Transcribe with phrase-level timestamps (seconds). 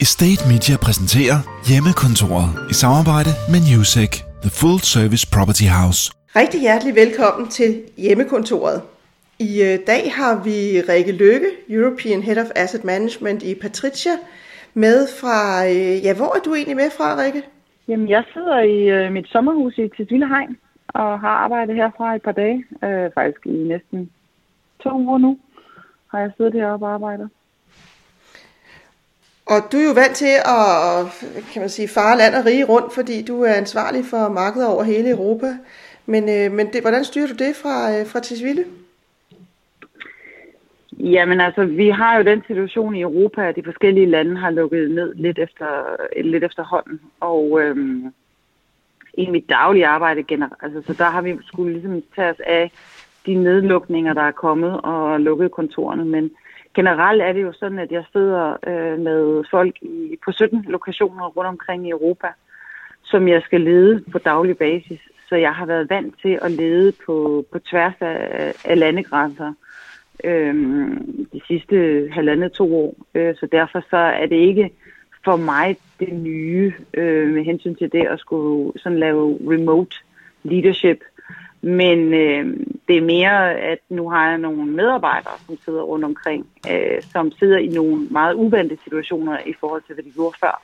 [0.00, 1.38] Estate Media præsenterer
[1.68, 4.12] Hjemmekontoret i samarbejde med Newsec,
[4.44, 6.00] The Full Service Property House.
[6.40, 7.70] Rigtig hjertelig velkommen til
[8.04, 8.78] Hjemmekontoret.
[9.48, 10.58] I øh, dag har vi
[10.90, 14.14] Rikke Lykke, European Head of Asset Management i Patricia,
[14.74, 15.38] med fra,
[15.72, 17.42] øh, ja, hvor er du egentlig med fra, Rikke?
[17.88, 20.56] Jamen, jeg sidder i øh, mit sommerhus i Tisvildehegn
[20.88, 22.64] og har arbejdet herfra et par dage.
[22.84, 24.10] Øh, faktisk i næsten
[24.82, 25.38] to uger nu
[26.10, 27.28] har jeg siddet heroppe og arbejdet.
[29.46, 31.06] Og du er jo vant til at,
[31.52, 34.82] kan man sige, fare land og rige rundt, fordi du er ansvarlig for markedet over
[34.82, 35.46] hele Europa.
[36.06, 38.64] Men, øh, men det, hvordan styrer du det fra, øh, fra Tisvilde?
[40.98, 44.90] Jamen altså, vi har jo den situation i Europa, at de forskellige lande har lukket
[44.90, 47.00] ned lidt efter, lidt efter hånden.
[47.20, 48.12] Og øhm,
[49.14, 52.70] i mit daglige arbejde generelt, altså, så der har vi skulle ligesom tage os af
[53.26, 56.04] de nedlukninger, der er kommet og lukket kontorerne.
[56.04, 56.30] Men
[56.76, 61.26] generelt er det jo sådan, at jeg sidder øh, med folk i, på 17 lokationer
[61.26, 62.28] rundt omkring i Europa,
[63.04, 65.00] som jeg skal lede på daglig basis.
[65.28, 69.52] Så jeg har været vant til at lede på, på tværs af, af landegrænser
[70.24, 70.54] øh,
[71.32, 72.94] de sidste halvandet to år.
[73.14, 74.70] Øh, så derfor så er det ikke
[75.24, 79.96] for mig det nye øh, med hensyn til det at skulle sådan lave remote
[80.42, 81.00] leadership.
[81.66, 86.46] Men øh, det er mere, at nu har jeg nogle medarbejdere, som sidder rundt omkring,
[86.70, 90.62] øh, som sidder i nogle meget uvante situationer i forhold til, hvad de gjorde før.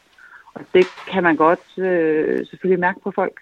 [0.55, 3.41] Og det kan man godt øh, selvfølgelig mærke på folk.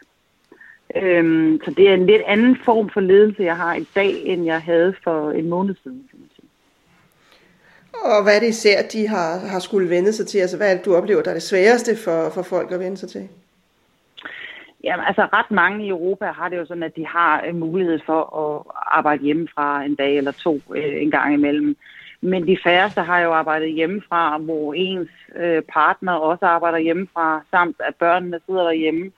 [0.96, 4.44] Øhm, så det er en lidt anden form for ledelse, jeg har i dag, end
[4.44, 6.48] jeg havde for en måned siden, kan man sige.
[7.92, 10.38] Og hvad er det især, de har, har skulle vende sig til?
[10.38, 12.96] Altså, hvad er det, du oplever, der er det sværeste for, for folk at vende
[12.96, 13.28] sig til?
[14.84, 18.00] Jamen, altså ret mange i Europa har det jo sådan, at de har øh, mulighed
[18.06, 21.76] for at arbejde hjemmefra en dag eller to øh, en gang imellem.
[22.20, 27.76] Men de færreste har jo arbejdet hjemmefra, hvor ens øh, partner også arbejder hjemmefra, samt
[27.80, 29.10] at børnene sidder derhjemme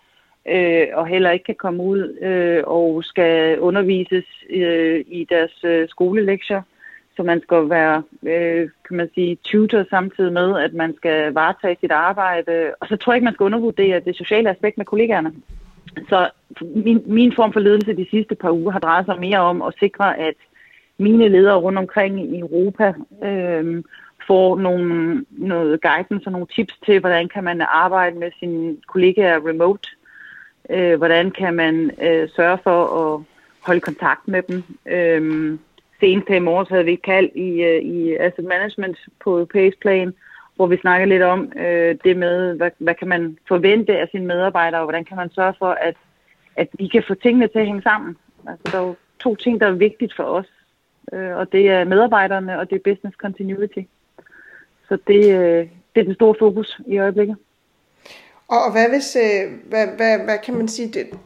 [0.49, 5.89] øh, og heller ikke kan komme ud øh, og skal undervises øh, i deres øh,
[5.89, 6.63] skolelektier.
[7.17, 11.77] Så man skal være, øh, kan man sige, tutor samtidig med, at man skal varetage
[11.81, 12.75] sit arbejde.
[12.81, 15.33] Og så tror jeg ikke, man skal undervurdere det sociale aspekt med kollegaerne.
[16.09, 16.31] Så
[16.75, 19.75] min, min form for ledelse de sidste par uger har drejet sig mere om at
[19.79, 20.35] sikre, at
[20.99, 23.85] mine ledere rundt omkring i Europa øh,
[24.27, 29.49] får nogle, noget guidance og nogle tips til, hvordan kan man arbejde med sine kollegaer
[29.49, 29.89] remote
[30.71, 33.23] Øh, hvordan kan man øh, sørge for at
[33.61, 34.65] holde kontakt med dem?
[34.87, 35.59] Øh,
[36.03, 39.79] senest her i morges havde vi et kald i, øh, i asset management på europæisk
[39.81, 40.15] plan,
[40.57, 44.27] hvor vi snakker lidt om øh, det med, hvad, hvad kan man forvente af sine
[44.27, 45.97] medarbejdere, og hvordan kan man sørge for, at,
[46.57, 48.17] at vi kan få tingene til at hænge sammen.
[48.49, 50.51] Altså, der er jo to ting, der er vigtigt for os,
[51.13, 53.83] øh, og det er medarbejderne, og det er business continuity.
[54.89, 57.37] Så det, øh, det er den store fokus i øjeblikket.
[58.49, 61.19] Og hvad hvis, øh, hvad, hvad, hvad kan man sige, det,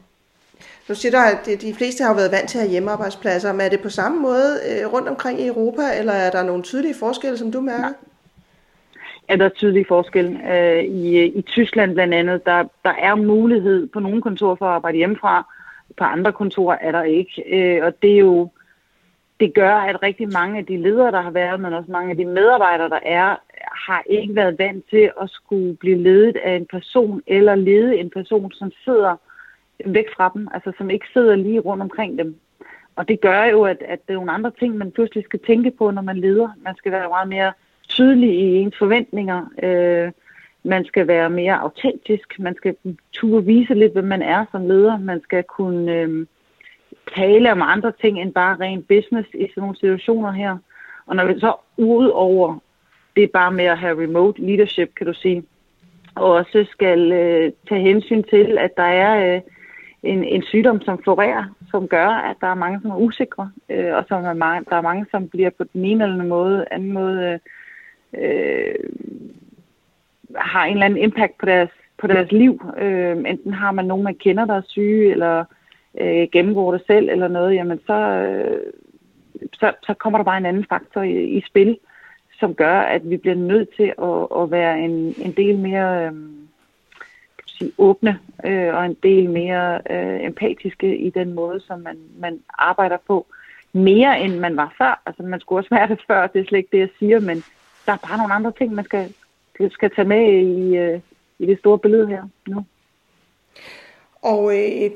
[0.89, 3.69] nu siger du, at de fleste har været vant til at have hjemmearbejdspladser, men er
[3.69, 7.39] det på samme måde øh, rundt omkring i Europa, eller er der nogle tydelige forskelle,
[7.39, 7.93] som du mærker?
[9.29, 10.55] Ja, der er tydelige forskelle.
[10.55, 14.73] Øh, I, I Tyskland blandt andet, der, der er mulighed på nogle kontorer for at
[14.73, 15.53] arbejde hjemmefra,
[15.97, 17.43] på andre kontorer er der ikke.
[17.47, 18.51] Øh, og det er jo,
[19.41, 22.17] det gør, at rigtig mange af de ledere, der har været, men også mange af
[22.17, 23.37] de medarbejdere, der er,
[23.87, 28.11] har ikke været vant til at skulle blive ledet af en person, eller lede en
[28.11, 29.17] person, som sidder
[29.85, 32.37] væk fra dem, altså som ikke sidder lige rundt omkring dem.
[32.97, 35.71] Og det gør jo, at, at det er nogle andre ting, man pludselig skal tænke
[35.71, 36.49] på, når man leder.
[36.65, 37.53] Man skal være meget mere
[37.89, 39.47] tydelig i ens forventninger.
[39.63, 40.13] Øh,
[40.63, 42.39] man skal være mere autentisk.
[42.39, 42.77] Man skal
[43.13, 44.99] turde vise lidt, hvem man er som leder.
[44.99, 46.27] Man skal kunne øh,
[47.15, 50.57] tale om andre ting end bare ren business i sådan nogle situationer her.
[51.07, 52.59] Og når vi så ud over
[53.17, 55.45] det er bare med at have remote leadership, kan du sige.
[56.15, 59.41] Og også skal øh, tage hensyn til, at der er øh,
[60.03, 63.95] en, en sygdom, som florerer, som gør, at der er mange, som er usikre, øh,
[63.95, 66.67] og som er mange, der er mange, som bliver på den ene eller anden måde,
[66.71, 67.39] anden måde øh,
[68.23, 68.75] øh,
[70.37, 72.63] har en eller anden impact på deres, på deres liv.
[72.79, 75.45] Øh, enten har man nogen, man kender, der er syge, eller
[76.01, 78.73] øh, gennemgår det selv, eller noget, jamen så, øh,
[79.53, 81.79] så, så kommer der bare en anden faktor i, i spil
[82.41, 86.13] som gør, at vi bliver nødt til at, at være en, en del mere øh,
[87.59, 92.41] sige, åbne øh, og en del mere øh, empatiske i den måde, som man, man
[92.59, 93.27] arbejder på.
[93.73, 95.03] Mere end man var før.
[95.07, 97.45] Altså man skulle også være det før, det er slet ikke det, jeg siger, men
[97.87, 99.15] der er bare nogle andre ting, man skal,
[99.71, 101.01] skal tage med i, øh,
[101.39, 102.65] i det store billede her nu.
[104.23, 104.91] Og øh,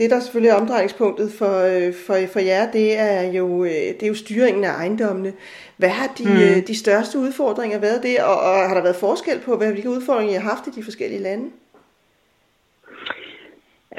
[0.00, 4.02] det, der selvfølgelig er omdrejningspunktet for, øh, for, for jer, det er, jo, øh, det
[4.02, 5.32] er jo styringen af ejendommene.
[5.76, 6.64] Hvad har de, mm.
[6.66, 10.34] de største udfordringer været det, og, og har der været forskel på, hvad, hvilke udfordringer
[10.34, 11.46] I har haft i de forskellige lande?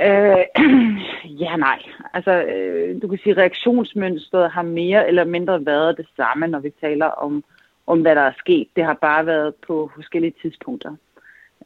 [0.05, 0.43] Øh,
[1.43, 1.79] ja, nej.
[2.13, 6.59] Altså, øh, du kan sige, at reaktionsmønstret har mere eller mindre været det samme, når
[6.59, 7.43] vi taler om,
[7.87, 8.67] om hvad der er sket.
[8.75, 10.95] Det har bare været på forskellige tidspunkter.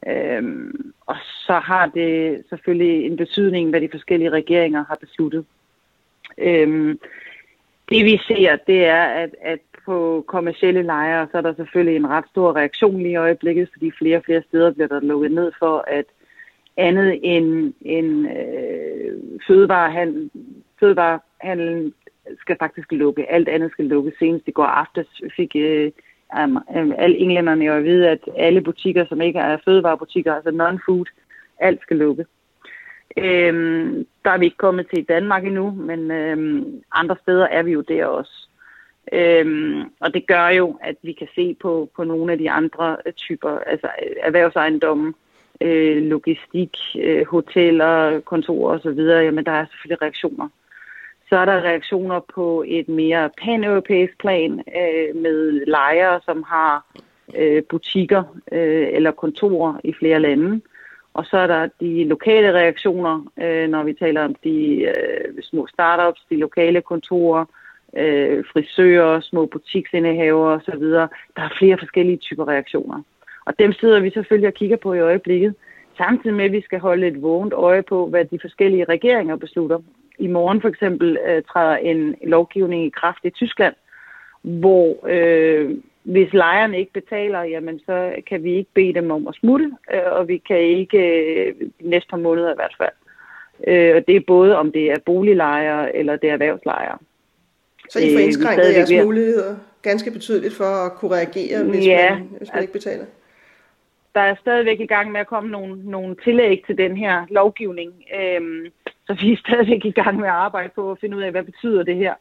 [0.08, 1.16] Øhm, og
[1.46, 5.44] så har det selvfølgelig en betydning, hvad de forskellige regeringer har besluttet.
[6.38, 6.98] Øhm,
[7.88, 12.08] det vi ser, det er, at, at på kommersielle lejre, så er der selvfølgelig en
[12.08, 15.52] ret stor reaktion lige i øjeblikket, fordi flere og flere steder bliver der lukket ned
[15.58, 16.04] for, at
[16.76, 19.12] andet end, end øh,
[19.46, 20.30] fødevarehandel,
[20.80, 21.94] fødevarehandlen
[22.38, 23.30] skal faktisk lukke.
[23.30, 24.12] Alt andet skal lukke.
[24.18, 25.06] Senest i går aftes
[25.36, 25.92] fik øh,
[26.38, 31.04] Øhm, alle englænderne jo at vide, at alle butikker, som ikke er fødevarebutikker, altså non-food,
[31.58, 32.26] alt skal lukke.
[33.16, 37.62] Øhm, der er vi ikke kommet til i Danmark endnu, men øhm, andre steder er
[37.62, 38.48] vi jo der også.
[39.12, 42.96] Øhm, og det gør jo, at vi kan se på, på nogle af de andre
[43.16, 45.14] typer, altså øh, erhvervsejendomme,
[45.60, 50.48] øh, logistik, øh, hoteller, kontorer osv., jamen der er selvfølgelig reaktioner.
[51.28, 56.86] Så er der reaktioner på et mere pan-europæisk plan øh, med lejere, som har
[57.36, 60.60] øh, butikker øh, eller kontorer i flere lande.
[61.14, 65.66] Og så er der de lokale reaktioner, øh, når vi taler om de øh, små
[65.66, 67.44] startups, de lokale kontorer,
[67.96, 70.82] øh, frisører, små butiksindehaver osv.
[71.36, 73.02] Der er flere forskellige typer reaktioner.
[73.44, 75.54] Og dem sidder vi selvfølgelig og kigger på i øjeblikket,
[75.96, 79.78] samtidig med, at vi skal holde et vågent øje på, hvad de forskellige regeringer beslutter.
[80.18, 83.74] I morgen for eksempel øh, træder en lovgivning i kraft i Tyskland,
[84.42, 85.70] hvor øh,
[86.02, 90.12] hvis lejerne ikke betaler, jamen så kan vi ikke bede dem om at smutte, øh,
[90.12, 92.96] og vi kan ikke øh, næste par måneder i hvert fald.
[93.66, 96.98] Øh, og det er både om det er boliglejere eller det er erhvervslejere.
[97.90, 102.14] Så I får øh, indskrænket jeres muligheder ganske betydeligt for at kunne reagere, hvis, ja,
[102.14, 103.04] man, hvis man ikke betaler?
[104.16, 107.90] der er stadigvæk i gang med at komme nogle, nogle tillæg til den her lovgivning.
[108.20, 108.64] Øhm,
[109.06, 111.42] så vi er stadigvæk i gang med at arbejde på at finde ud af, hvad
[111.42, 112.14] betyder det her.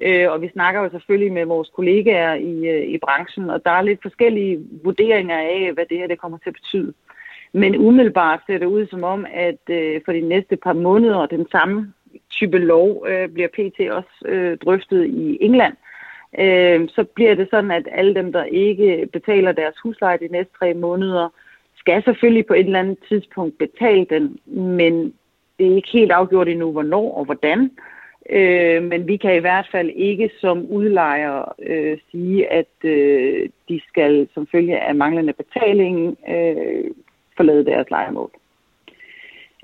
[0.00, 3.70] Øh, og vi snakker jo selvfølgelig med vores kollegaer i, øh, i branchen, og der
[3.70, 6.92] er lidt forskellige vurderinger af, hvad det her det kommer til at betyde.
[7.52, 11.46] Men umiddelbart ser det ud som om, at øh, for de næste par måneder, den
[11.52, 11.92] samme
[12.30, 15.74] type lov øh, bliver PT også øh, drøftet i England
[16.38, 20.52] øh, så bliver det sådan, at alle dem, der ikke betaler deres husleje de næste
[20.58, 21.28] tre måneder,
[21.76, 25.14] skal selvfølgelig på et eller andet tidspunkt betale den, men
[25.62, 27.70] det er ikke helt afgjort endnu, hvornår og hvordan.
[28.30, 33.80] Øh, men vi kan i hvert fald ikke som udlejer øh, sige, at øh, de
[33.88, 36.90] skal som følge af manglende betaling øh,
[37.36, 38.30] forlade deres lejemål.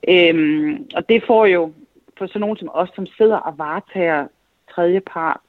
[0.08, 1.72] Øh, og det får jo
[2.18, 4.26] for sådan nogen som os, som sidder og varetager
[4.74, 5.40] tredjepart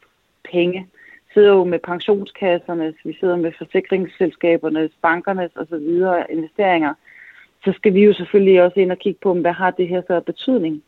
[0.52, 0.88] penge,
[1.34, 6.04] sidder jo med pensionskassernes, vi sidder med forsikringsselskabernes, bankernes osv.
[6.30, 6.94] investeringer,
[7.64, 10.22] så skal vi jo selvfølgelig også ind og kigge på, hvad har det her så
[10.26, 10.84] betydning.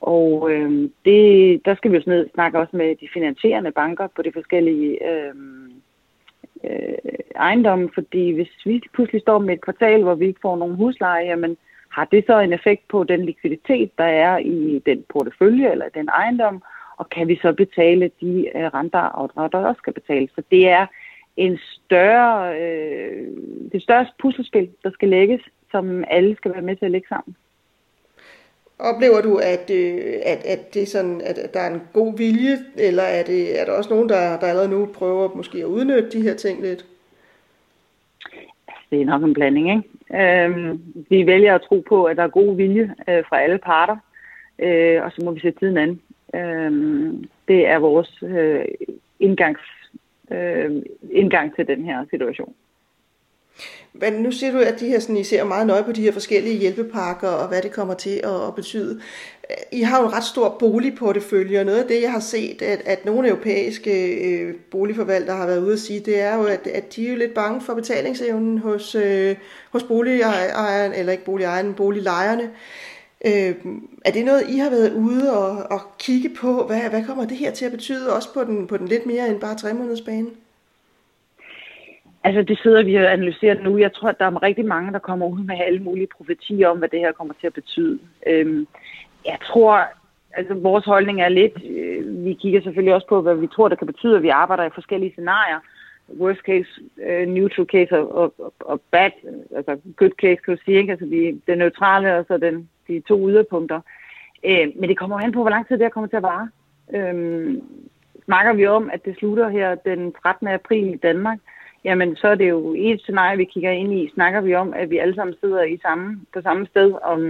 [0.00, 4.22] Og øh, det, der skal vi jo ned, snakke også med de finansierende banker på
[4.22, 5.34] de forskellige øh,
[6.64, 6.94] øh,
[7.36, 11.26] ejendomme, fordi hvis vi pludselig står med et kvartal, hvor vi ikke får nogen husleje,
[11.26, 11.56] jamen
[11.88, 16.08] har det så en effekt på den likviditet, der er i den portefølje eller den
[16.08, 16.62] ejendom,
[16.96, 20.30] og kan vi så betale de øh, renter og afdrag, der også skal betales.
[20.34, 20.86] Så det er
[21.36, 23.26] en større, øh,
[23.72, 25.40] det største puslespil, der skal lægges,
[25.72, 27.36] som alle skal være med til at lægge sammen.
[28.78, 32.58] Oplever du, at, øh, at, at, det er sådan, at der er en god vilje,
[32.76, 36.10] eller er, det, er der også nogen, der, der allerede nu prøver måske at udnytte
[36.10, 36.86] de her ting lidt?
[38.90, 40.44] Det er nok en blanding, ikke?
[40.44, 43.96] Øhm, vi vælger at tro på, at der er god vilje øh, fra alle parter,
[44.58, 46.00] øh, og så må vi se tiden an.
[46.34, 48.64] Øhm, det er vores øh,
[49.20, 49.62] indgangs,
[50.30, 52.54] øh, indgang til den her situation.
[53.94, 56.12] Men nu siger du, at de her, sådan, I ser meget nøje på de her
[56.12, 59.00] forskellige hjælpepakker, og hvad det kommer til at, at betyde.
[59.72, 62.82] I har jo en ret stor boligportefølje, og noget af det, jeg har set, at,
[62.84, 66.96] at nogle europæiske øh, boligforvaltere har været ude at sige, det er jo, at, at
[66.96, 69.36] de er jo lidt bange for betalingsevnen hos, øh,
[69.70, 72.50] hos boligejeren, eller ikke boligejeren, boliglejerne.
[73.24, 73.54] Øh,
[74.04, 76.66] er det noget, I har været ude og, og kigge på?
[76.66, 79.28] Hvad, hvad kommer det her til at betyde, også på den, på den lidt mere
[79.28, 80.26] end bare tre måneders bane?
[82.24, 83.78] Altså, det sidder vi og analyserer nu.
[83.78, 86.78] Jeg tror, at der er rigtig mange, der kommer ud med alle mulige profetier om,
[86.78, 87.98] hvad det her kommer til at betyde.
[88.26, 88.66] Øhm,
[89.26, 89.84] jeg tror,
[90.32, 93.78] altså vores holdning er lidt, øh, vi kigger selvfølgelig også på, hvad vi tror, det
[93.78, 95.60] kan betyde, at vi arbejder i forskellige scenarier.
[96.20, 96.68] Worst case,
[97.06, 99.10] øh, neutral case og, og, og bad,
[99.56, 100.92] altså good case, kan du sige, ikke?
[100.92, 103.80] Altså vi, det neutrale og så den de to yderpunkter.
[104.44, 106.48] Øh, men det kommer an på, hvor lang tid det her kommer til at vare.
[106.94, 107.58] Øh,
[108.24, 110.48] snakker vi om, at det slutter her den 13.
[110.48, 111.38] april i Danmark,
[111.84, 114.10] jamen så er det jo et scenarie, vi kigger ind i.
[114.14, 117.20] Snakker vi om, at vi alle sammen sidder i samme, på samme sted om,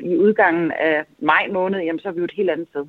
[0.00, 2.86] i udgangen af maj måned, jamen så er vi jo et helt andet sted.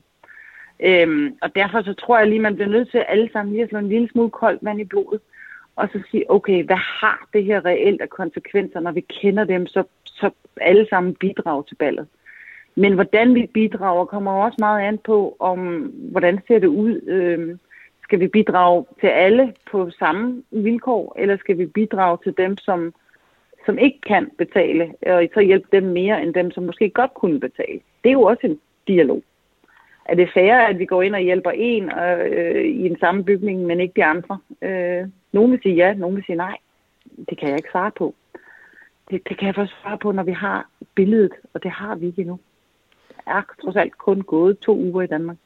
[0.80, 3.70] Øhm, og derfor så tror jeg lige, man bliver nødt til alle sammen lige at
[3.70, 5.22] slå en lille smule koldt vand i blodet,
[5.76, 9.68] og så sige, okay, hvad har det her reelt af konsekvenser, når vi kender dem,
[9.68, 10.30] så, så
[10.62, 12.08] alle sammen bidrager til ballet.
[12.76, 15.60] Men hvordan vi bidrager, kommer også meget an på, om
[16.12, 17.02] hvordan ser det ud.
[17.08, 17.60] Øhm,
[18.12, 22.94] skal vi bidrage til alle på samme vilkår, eller skal vi bidrage til dem, som,
[23.66, 27.40] som ikke kan betale, og så hjælpe dem mere end dem, som måske godt kunne
[27.40, 27.80] betale?
[28.04, 29.24] Det er jo også en dialog.
[30.06, 33.66] Er det færre, at vi går ind og hjælper en øh, i en samme bygning,
[33.66, 34.40] men ikke de andre?
[34.62, 36.58] Øh, nogen vil sige ja, nogen vil sige nej.
[37.30, 38.16] Det kan jeg ikke svare på.
[39.12, 42.06] Det, det kan jeg først svare på, når vi har billedet, og det har vi
[42.06, 42.40] ikke endnu.
[43.26, 45.38] Der er trods alt kun gået to uger i Danmark.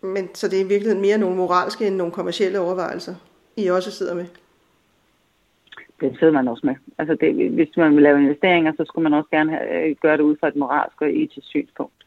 [0.00, 3.14] Men så det er i virkeligheden mere nogle moralske end nogle kommersielle overvejelser,
[3.56, 4.26] I også sidder med?
[6.00, 6.74] Det sidder man også med.
[6.98, 10.22] Altså det, hvis man vil lave investeringer, så skulle man også gerne have, gøre det
[10.22, 12.04] ud fra et moralsk og etisk synspunkt,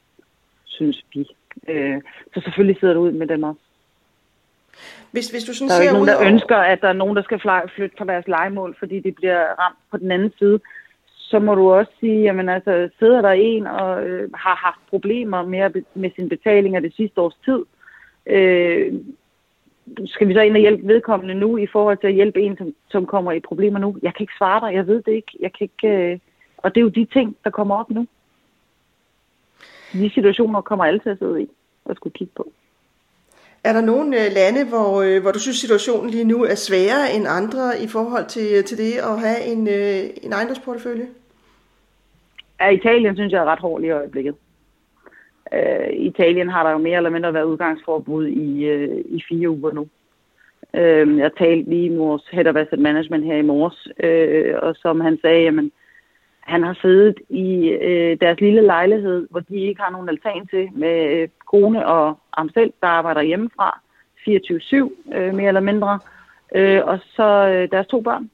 [0.65, 1.27] synes vi.
[1.67, 2.01] Øh,
[2.33, 3.61] så selvfølgelig sidder du ud med dem også.
[5.11, 6.27] Hvis, hvis du sådan der er jo ikke nogen, der over...
[6.27, 7.39] ønsker, at der er nogen, der skal
[7.75, 10.59] flytte fra deres legemål, fordi de bliver ramt på den anden side.
[11.05, 15.45] Så må du også sige, jamen altså, sidder der en og øh, har haft problemer
[15.45, 17.65] med, med sin betaling af det sidste års tid,
[18.25, 18.93] øh,
[20.05, 22.73] skal vi så ind og hjælpe vedkommende nu i forhold til at hjælpe en, som,
[22.89, 23.97] som kommer i problemer nu?
[24.01, 25.31] Jeg kan ikke svare dig, jeg ved det ikke.
[25.39, 26.19] Jeg kan ikke øh,
[26.63, 28.07] og det er jo de ting, der kommer op nu.
[29.93, 31.49] De situationer kommer alle til at sidde i
[31.85, 32.51] og skulle kigge på.
[33.63, 37.13] Er der nogle øh, lande, hvor, øh, hvor du synes, situationen lige nu er sværere
[37.15, 41.07] end andre i forhold til, til det at have en, øh, en ejendomsportefølje?
[42.59, 44.35] Ja, Italien synes jeg er ret hård i øjeblikket.
[45.55, 49.71] Uh, Italien har der jo mere eller mindre været udgangsforbud i, uh, i fire uger
[49.71, 49.87] nu.
[50.73, 54.75] Uh, jeg talte lige med vores Head of Asset Management her i morges, uh, og
[54.75, 55.71] som han sagde, jamen,
[56.41, 60.69] han har siddet i øh, deres lille lejlighed, hvor de ikke har nogen altan til,
[60.73, 63.79] med øh, kone og ham selv, der arbejder hjemmefra,
[64.27, 65.99] 24-7 øh, mere eller mindre,
[66.55, 68.29] øh, og så øh, deres to børn.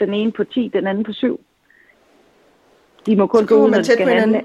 [0.00, 1.40] Den ene på 10, den anden på 7.
[3.06, 4.42] De må kun gå ud, de skal handle.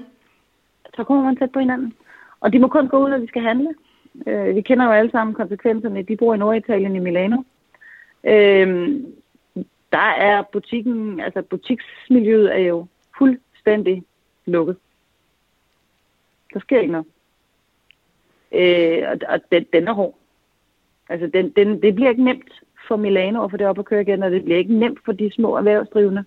[0.98, 1.94] Så kommer man tæt på hinanden.
[2.40, 3.74] Og de må kun gå ud, når de skal handle.
[4.26, 6.02] Øh, vi kender jo alle sammen konsekvenserne.
[6.02, 7.42] De bor i Norditalien i Milano.
[8.24, 8.90] Øh,
[9.92, 12.86] der er butikken, altså butiksmiljøet er jo
[13.18, 14.04] fuldstændig
[14.46, 14.76] lukket.
[16.54, 17.06] Der sker ikke noget.
[18.52, 20.14] Øh, og og den, den er hård.
[21.08, 22.52] Altså, den, den, det bliver ikke nemt
[22.88, 25.12] for Milano at få det op at køre igen, og det bliver ikke nemt for
[25.12, 26.24] de små erhvervsdrivende.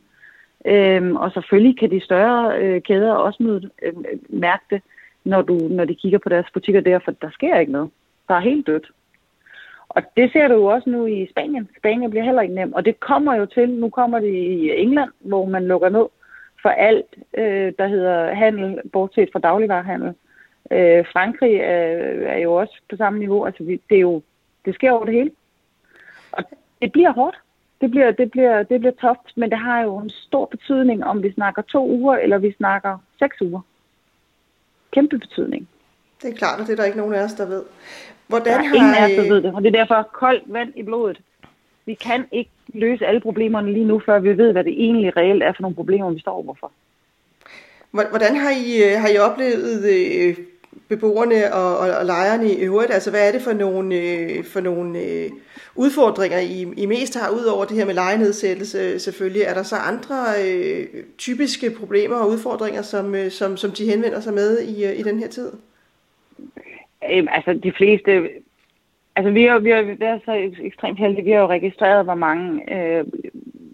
[0.65, 3.93] Øhm, og selvfølgelig kan de større øh, kæder også møde, øh,
[4.29, 4.81] mærke det,
[5.23, 7.89] når, du, når de kigger på deres butikker der, for der sker ikke noget.
[8.27, 8.91] Der er helt dødt.
[9.89, 11.69] Og det ser du jo også nu i Spanien.
[11.77, 12.75] Spanien bliver heller ikke nemt.
[12.75, 16.05] Og det kommer jo til, nu kommer det i England, hvor man lukker ned
[16.61, 20.13] for alt, øh, der hedder handel, bortset fra dagligvarerhandel.
[20.71, 21.71] Øh, Frankrig er,
[22.27, 23.45] er jo også på samme niveau.
[23.45, 24.21] Altså, vi, det, er jo,
[24.65, 25.31] det sker over det hele.
[26.31, 26.43] Og
[26.81, 27.37] det bliver hårdt.
[27.81, 31.23] Det bliver, det, bliver, det bliver toft, men det har jo en stor betydning, om
[31.23, 33.61] vi snakker to uger, eller vi snakker seks uger.
[34.91, 35.67] Kæmpe betydning.
[36.21, 37.63] Det er klart, og det er der ikke nogen af os, der ved.
[38.27, 38.75] Hvordan der er har...
[38.75, 41.21] ingen af os, der ved det, og det er derfor koldt vand i blodet.
[41.85, 45.43] Vi kan ikke løse alle problemerne lige nu, før vi ved, hvad det egentlig reelt
[45.43, 46.71] er for nogle problemer, vi står overfor.
[47.91, 50.37] Hvordan har I, øh, har I oplevet øh,
[50.89, 52.91] beboerne og, og, og lejerne i øvrigt?
[52.91, 55.29] Altså, hvad er det for nogle, øh, for nogle øh,
[55.75, 59.41] udfordringer, I, I mest har, ud over det her med lejenedsættelse selvfølgelig?
[59.41, 60.85] Er der så andre øh,
[61.17, 65.03] typiske problemer og udfordringer, som, øh, som, som de henvender sig med i, øh, i
[65.03, 65.51] den her tid?
[67.11, 68.29] Øhm, altså de fleste,
[69.15, 72.75] altså vi har, vi har været så ekstremt heldige, vi har jo registreret, hvor mange
[72.75, 73.05] øh,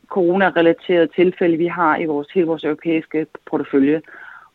[0.07, 4.01] corona-relaterede tilfælde vi har i vores, hele vores europæiske portefølje.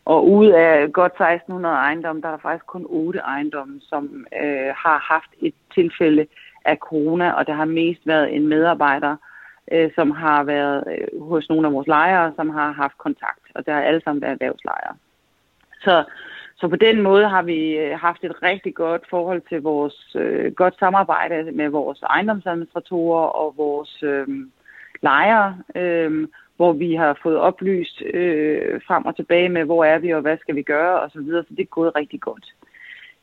[0.05, 4.75] Og ud af godt 1600 ejendomme, der er der faktisk kun 8 ejendomme, som øh,
[4.77, 6.27] har haft et tilfælde
[6.65, 9.17] af corona, og der har mest været en medarbejder,
[9.73, 13.67] øh, som har været øh, hos nogle af vores lejere, som har haft kontakt, og
[13.67, 14.95] der har alle sammen været erhvervslejere.
[15.85, 16.05] Så
[16.63, 20.53] så på den måde har vi øh, haft et rigtig godt forhold til vores øh,
[20.53, 24.27] godt samarbejde med vores ejendomsadministratorer og vores øh,
[25.03, 26.29] lejere, øh,
[26.63, 30.39] hvor vi har fået oplyst øh, frem og tilbage med, hvor er vi og hvad
[30.39, 31.43] skal vi gøre osv., så, videre.
[31.43, 32.45] så det er gået rigtig godt.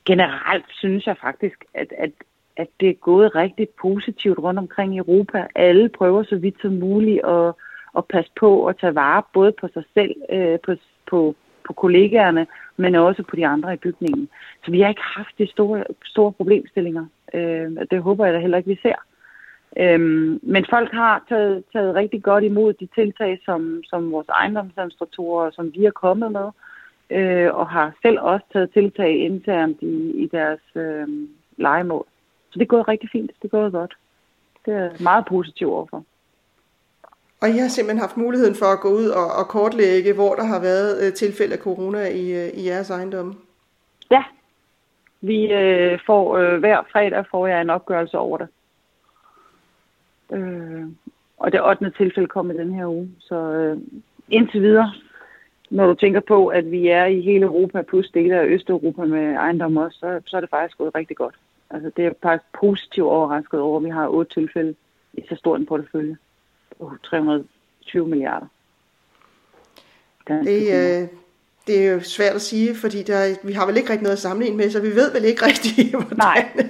[0.05, 2.11] Generelt synes jeg faktisk, at, at,
[2.57, 5.47] at det er gået rigtig positivt rundt omkring i Europa.
[5.55, 7.53] Alle prøver så vidt som muligt at,
[7.97, 10.75] at passe på og tage vare både på sig selv, øh, på,
[11.09, 11.35] på
[11.69, 14.29] på kollegaerne, men også på de andre i bygningen.
[14.65, 17.05] Så vi har ikke haft de store, store problemstillinger.
[17.33, 18.99] Øh, det håber jeg da heller ikke, vi ser.
[19.77, 25.51] Øhm, men folk har taget, taget rigtig godt imod de tiltag, som, som vores ejendomsadministratorer,
[25.51, 26.49] som vi er kommet med,
[27.09, 31.07] øh, og har selv også taget tiltag internt i, i deres øh,
[31.57, 32.05] legemål.
[32.49, 33.31] Så det er gået rigtig fint.
[33.41, 33.97] Det er gået godt.
[34.65, 36.03] Det er meget positivt overfor.
[37.41, 40.43] Og I har simpelthen haft muligheden for at gå ud og, og kortlægge, hvor der
[40.43, 43.33] har været øh, tilfælde af corona i, øh, i jeres ejendomme?
[44.11, 44.23] Ja.
[45.21, 48.47] Vi øh, får øh, hver fredag får jeg en opgørelse over det.
[50.31, 50.85] Øh,
[51.37, 51.91] og det 8.
[51.97, 53.09] tilfælde kom i den her uge.
[53.19, 53.77] Så øh,
[54.29, 54.93] indtil videre,
[55.69, 59.33] når du tænker på, at vi er i hele Europa plus dele af Østeuropa med
[59.33, 61.35] ejendom også, så, så er det faktisk gået rigtig godt.
[61.69, 64.75] Altså det er faktisk positivt overrasket over, at vi har otte tilfælde
[65.13, 66.17] i så stor en portefølje
[66.79, 68.47] på 320 milliarder.
[70.27, 71.07] Det, øh,
[71.67, 74.19] det er jo svært at sige, fordi der, vi har vel ikke rigtig noget at
[74.19, 76.69] sammenligne med, så vi ved vel ikke rigtigt, hvordan Nej.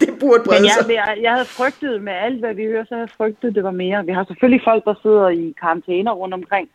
[0.06, 2.94] det burde brede Men jeg, jeg, jeg havde frygtet med alt, hvad vi hører, så
[2.94, 4.06] havde jeg frygtet, det var mere.
[4.06, 6.68] Vi har selvfølgelig folk, der sidder i karantæner rundt omkring,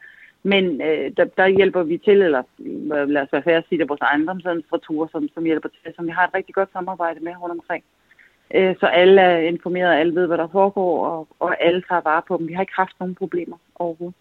[0.44, 2.44] men øh, der, der hjælper vi til, eller
[3.06, 6.12] lad os være færdig at sige det, vores ejendomsadministratorer, som, som hjælper til, som vi
[6.12, 7.84] har et rigtig godt samarbejde med rundt omkring.
[8.54, 12.22] Øh, så alle er informeret, alle ved, hvad der foregår, og, og alle tager vare
[12.28, 12.48] på dem.
[12.48, 14.16] Vi har ikke haft nogen problemer overhovedet.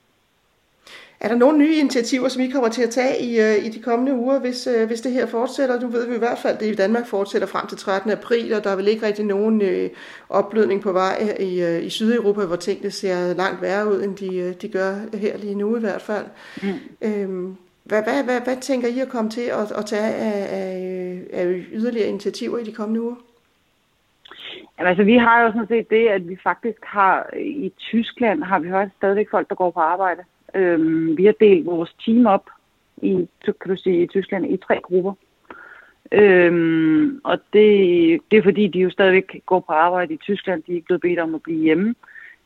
[1.25, 3.83] Er der nogle nye initiativer, som I kommer til at tage i, uh, i de
[3.83, 5.81] kommende uger, hvis, uh, hvis det her fortsætter?
[5.81, 8.11] Nu ved vi i hvert fald, at det i Danmark fortsætter frem til 13.
[8.11, 9.91] april, og der er vel ikke rigtig nogen uh,
[10.29, 14.69] opblødning på vej i, i Sydeuropa, hvor tingene ser langt værre ud, end de, de
[14.69, 16.27] gør her lige nu i hvert fald.
[16.63, 16.69] Mm.
[17.03, 21.21] Øhm, hvad, hvad, hvad, hvad tænker I at komme til at, at tage af, af,
[21.33, 23.17] af yderligere initiativer i de kommende uger?
[24.79, 28.59] Jamen, altså, vi har jo sådan set det, at vi faktisk har i Tyskland, har
[28.59, 30.23] vi hørt stadigvæk folk, der går på arbejde.
[30.55, 32.51] Øhm, vi har delt vores team op
[33.03, 35.13] i, kan du sige, i Tyskland i tre grupper.
[36.13, 40.63] Øhm, og det, det er fordi, de jo stadigvæk går på arbejde i Tyskland.
[40.63, 41.95] De er ikke blevet bedt om at blive hjemme.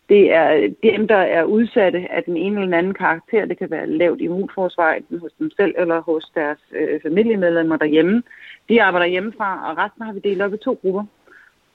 [0.08, 3.44] Det er dem, der er udsatte af den ene eller den anden karakter.
[3.44, 8.22] Det kan være lavt immunforsvar enten hos dem selv eller hos deres øh, familiemedlemmer derhjemme.
[8.68, 11.04] De arbejder hjemmefra, og resten har vi delt op i to grupper.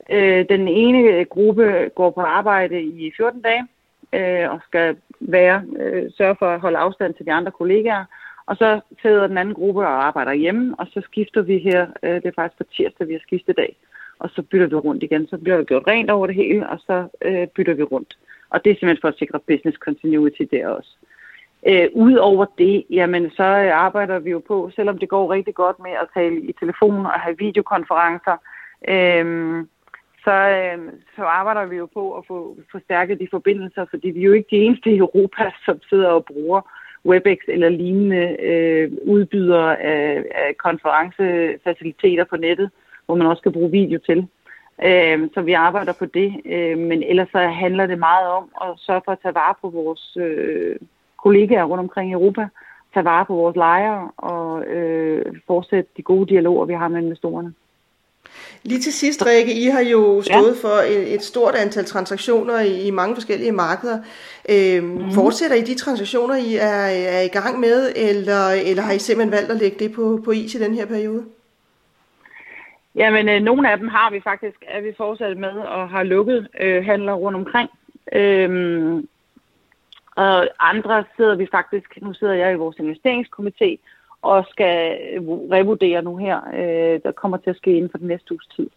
[0.10, 3.68] Øh, den ene gruppe går på arbejde i 14 dage
[4.14, 8.06] øh, og skal være, øh, sørge for at holde afstand til de andre kollegaer.
[8.46, 12.16] Og så sidder den anden gruppe og arbejder hjemme, og så skifter vi her, øh,
[12.16, 13.76] det er faktisk på tirsdag, vi har skiftet dag,
[14.20, 15.28] og så bytter vi rundt igen.
[15.28, 18.18] Så bliver der gjort rent over det hele, og så øh, bytter vi rundt.
[18.50, 20.90] Og det er simpelthen for at sikre business continuity der også.
[21.68, 25.80] Øh, Udover det, jamen så øh, arbejder vi jo på, selvom det går rigtig godt
[25.80, 28.38] med at tale i telefon og have videokonferencer,
[28.88, 29.26] øh,
[30.24, 34.24] så, øh, så arbejder vi jo på at få forstærket de forbindelser, fordi vi er
[34.24, 36.62] jo ikke de eneste i Europa, som sidder og bruger
[37.06, 42.70] WebEx eller lignende øh, udbydere af, af konferencefaciliteter på nettet,
[43.06, 44.28] hvor man også kan bruge video til.
[44.84, 48.70] Øh, så vi arbejder på det, øh, men ellers så handler det meget om at
[48.78, 50.76] sørge for at tage vare på vores øh,
[51.18, 52.48] kollegaer rundt omkring i Europa,
[52.94, 57.54] tage vare på vores lejere og øh, fortsætte de gode dialoger, vi har med investorerne.
[58.64, 60.68] Lige til sidst, Rikke, I har jo stået ja.
[60.68, 64.00] for et, et stort antal transaktioner i, i mange forskellige markeder.
[64.50, 65.12] Øhm, mm.
[65.12, 66.86] Fortsætter I de transaktioner, I er,
[67.18, 70.32] er i gang med, eller, eller har I simpelthen valgt at lægge det på, på
[70.32, 71.24] is i den her periode?
[72.96, 76.48] Jamen, øh, nogle af dem har vi faktisk, er vi fortsat med og har lukket
[76.60, 77.70] øh, handler rundt omkring.
[78.14, 79.08] Øhm,
[80.16, 83.78] og andre sidder vi faktisk, nu sidder jeg i vores investeringskomité,
[84.24, 84.98] og skal
[85.52, 88.70] revurdere nu her, øh, der kommer til at ske inden for den næste uges tid.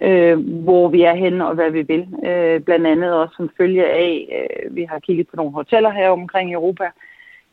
[0.00, 2.08] Øh, hvor vi er henne og hvad vi vil.
[2.26, 6.08] Øh, blandt andet også som følge af, øh, vi har kigget på nogle hoteller her
[6.08, 6.84] omkring i Europa.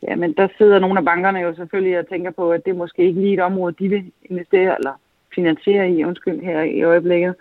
[0.02, 3.02] Jamen, der sidder nogle af bankerne jo selvfølgelig og tænker på, at det er måske
[3.02, 5.00] ikke lige et område, de vil investere eller
[5.34, 7.34] finansiere i, undskyld, her i øjeblikket.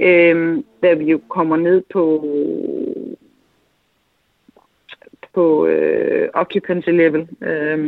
[0.00, 2.26] Øh, da vi jo kommer ned på
[5.34, 7.28] på øh, occupancy level.
[7.40, 7.78] Øh,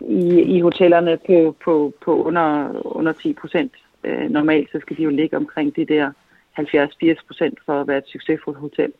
[0.00, 3.72] i, i hotellerne på, på, på under, under 10 procent.
[4.04, 6.10] Øh, normalt så skal de jo ligge omkring det der
[6.58, 8.92] 70-80 procent for at være et succesfuldt hotel.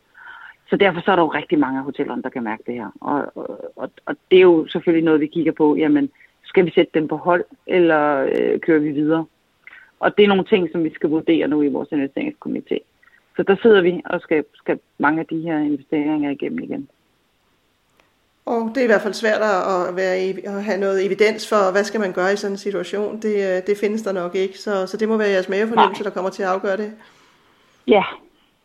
[0.69, 2.89] Så derfor så er der jo rigtig mange af hotellerne, der kan mærke det her.
[3.01, 3.31] Og,
[3.75, 5.75] og, og det er jo selvfølgelig noget, vi kigger på.
[5.75, 6.09] Jamen,
[6.43, 9.25] skal vi sætte dem på hold, eller øh, kører vi videre?
[9.99, 12.77] Og det er nogle ting, som vi skal vurdere nu i vores investeringskomité.
[13.35, 16.89] Så der sidder vi og skal, skal mange af de her investeringer igennem igen.
[18.53, 20.15] Og det er i hvert fald svært at, være,
[20.55, 23.21] at have noget evidens for, hvad skal man gøre i sådan en situation.
[23.21, 26.09] Det, øh, det findes der nok ikke, så, så det må være jeres mavefornemmelse, der
[26.09, 26.91] kommer til at afgøre det.
[27.87, 28.03] Ja,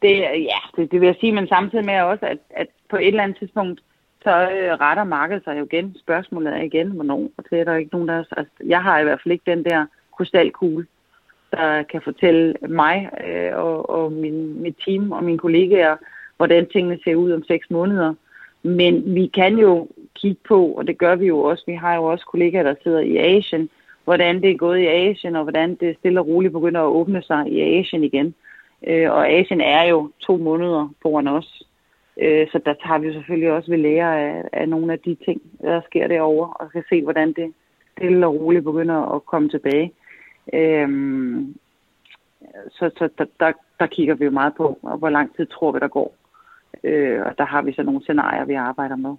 [0.03, 0.13] det,
[0.53, 3.23] ja det, det vil jeg sige, men samtidig med også, at, at på et eller
[3.23, 3.81] andet tidspunkt,
[4.23, 5.97] så øh, retter markedet sig jo igen.
[6.05, 8.25] Spørgsmålet er igen, hvornår, og det er der ikke nogen, der...
[8.37, 10.87] Altså, jeg har i hvert fald ikke den der krystalkugle,
[11.51, 15.97] der kan fortælle mig øh, og, og min, mit team og mine kollegaer,
[16.37, 18.15] hvordan tingene ser ud om seks måneder.
[18.63, 22.05] Men vi kan jo kigge på, og det gør vi jo også, vi har jo
[22.05, 23.69] også kollegaer, der sidder i Asien,
[24.05, 27.23] hvordan det er gået i Asien, og hvordan det stille og roligt begynder at åbne
[27.23, 28.35] sig i Asien igen.
[28.87, 31.63] Øh, og Asien er jo to måneder foran os.
[32.21, 35.43] Øh, så der tager vi selvfølgelig også ved lære af, af nogle af de ting,
[35.61, 37.53] der sker derovre, og kan se, hvordan det
[37.97, 39.93] stille og roligt begynder at komme tilbage.
[40.53, 40.89] Øh,
[42.71, 45.73] så så der, der, der kigger vi jo meget på, og hvor lang tid tror
[45.73, 46.15] vi, der går.
[46.85, 49.15] Øh, og der har vi så nogle scenarier, vi arbejder med.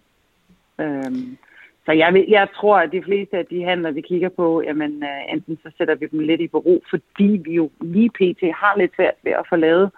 [0.80, 1.38] Øhm,
[1.86, 5.04] så jeg, vil, jeg tror, at de fleste af de handler, vi kigger på, jamen
[5.04, 8.42] øh, enten så sætter vi dem lidt i bero, fordi vi jo lige pt.
[8.42, 9.92] har lidt svært ved at få lavet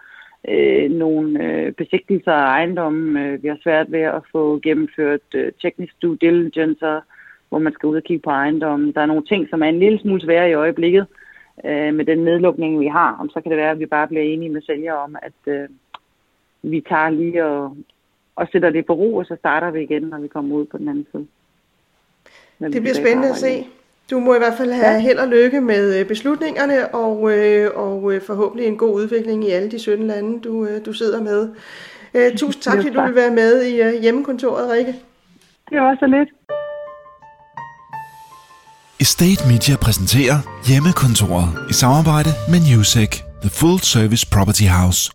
[0.48, 3.18] øh, nogle øh, besigtelser af ejendommen.
[3.18, 7.02] Øh, vi har svært ved at få gennemført øh, teknisk due diligence,
[7.50, 8.92] hvor man skal ud og kigge på ejendommen.
[8.92, 11.08] Der er nogle ting, som er en lille smule svære i øjeblikket
[11.66, 13.18] øh, med den nedlukning, vi har.
[13.20, 15.70] Og så kan det være, at vi bare bliver enige med sælger om, at øh,
[16.72, 17.78] vi tager lige og,
[18.36, 20.78] og sætter det på ro, og så starter vi igen, når vi kommer ud på
[20.78, 21.28] den anden side.
[22.74, 23.66] Det bliver spændende at se.
[24.12, 25.00] Du må i hvert fald have ja.
[25.00, 29.50] held og lykke med øh, beslutningerne, og, øh, og øh, forhåbentlig en god udvikling i
[29.50, 31.50] alle de 17 lande, du, du sidder med.
[32.40, 34.96] Tusind tak, fordi du vil være med i hjemmekontoret, Rikke.
[35.70, 36.30] Det var så lidt.
[39.00, 45.12] Estate Media præsenterer Hjemmekontoret i samarbejde med Newsec, The Full Service Property House.